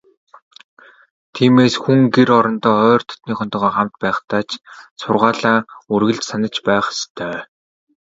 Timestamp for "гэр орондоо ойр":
2.15-3.01